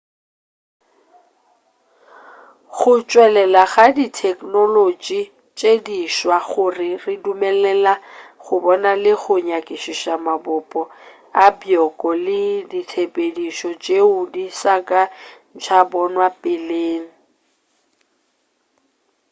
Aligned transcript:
go 2.77 2.93
tšwelela 3.09 3.63
ga 3.73 3.85
ditheknolotši 3.97 5.19
tše 5.57 5.71
di 5.85 5.97
swa 6.17 6.37
go 6.49 6.65
re 6.77 6.89
dumelela 7.23 7.93
go 8.43 8.55
bona 8.63 8.91
le 9.03 9.13
go 9.21 9.35
nyakišiša 9.47 10.13
mabopo 10.25 10.81
a 11.43 11.45
bjoko 11.59 12.09
le 12.25 12.41
ditshepedišo 12.71 13.69
tšeo 13.83 14.19
di 14.33 14.45
sa 14.61 14.75
ka 14.89 15.01
tša 15.61 15.79
bonwa 15.91 16.27
peleng 16.41 17.07